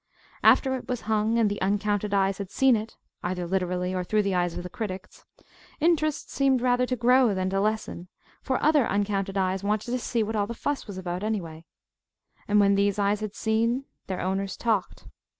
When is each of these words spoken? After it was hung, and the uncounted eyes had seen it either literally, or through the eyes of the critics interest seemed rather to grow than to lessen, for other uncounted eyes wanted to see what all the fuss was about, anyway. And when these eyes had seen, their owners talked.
After 0.41 0.73
it 0.75 0.87
was 0.89 1.01
hung, 1.01 1.37
and 1.37 1.47
the 1.47 1.61
uncounted 1.61 2.11
eyes 2.11 2.39
had 2.39 2.49
seen 2.49 2.75
it 2.75 2.97
either 3.21 3.45
literally, 3.45 3.93
or 3.93 4.03
through 4.03 4.23
the 4.23 4.33
eyes 4.33 4.57
of 4.57 4.63
the 4.63 4.67
critics 4.71 5.25
interest 5.79 6.31
seemed 6.31 6.59
rather 6.59 6.87
to 6.87 6.95
grow 6.95 7.35
than 7.35 7.51
to 7.51 7.61
lessen, 7.61 8.07
for 8.41 8.57
other 8.63 8.87
uncounted 8.87 9.37
eyes 9.37 9.63
wanted 9.63 9.91
to 9.91 9.99
see 9.99 10.23
what 10.23 10.35
all 10.35 10.47
the 10.47 10.55
fuss 10.55 10.87
was 10.87 10.97
about, 10.97 11.21
anyway. 11.21 11.65
And 12.47 12.59
when 12.59 12.73
these 12.73 12.97
eyes 12.97 13.19
had 13.19 13.35
seen, 13.35 13.85
their 14.07 14.21
owners 14.21 14.57
talked. 14.57 15.05